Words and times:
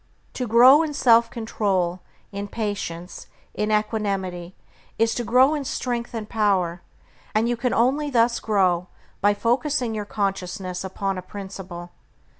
To 0.33 0.47
grow 0.47 0.81
in 0.81 0.95
self 0.95 1.29
control, 1.29 1.99
in 2.31 2.47
patience, 2.47 3.27
in 3.53 3.71
equanimity, 3.71 4.55
is 4.97 5.13
to 5.13 5.23
grow 5.23 5.53
in 5.53 5.63
strength 5.63 6.15
and 6.15 6.27
power; 6.27 6.81
and 7.35 7.47
you 7.47 7.55
can 7.55 7.71
only 7.71 8.09
thus 8.09 8.39
grow 8.39 8.87
by 9.21 9.35
focusing 9.35 9.93
your 9.93 10.05
consciousness 10.05 10.83
upon 10.83 11.19
a 11.19 11.21
principle. 11.21 11.91